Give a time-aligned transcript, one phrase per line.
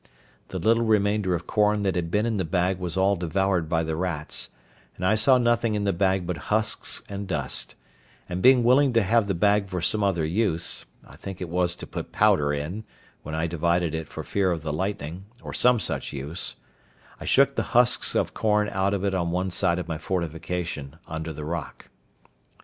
[0.47, 3.83] The little remainder of corn that had been in the bag was all devoured by
[3.83, 4.49] the rats,
[4.95, 7.75] and I saw nothing in the bag but husks and dust;
[8.27, 11.75] and being willing to have the bag for some other use (I think it was
[11.75, 12.83] to put powder in,
[13.21, 16.55] when I divided it for fear of the lightning, or some such use),
[17.19, 20.95] I shook the husks of corn out of it on one side of my fortification,
[21.05, 21.89] under the rock.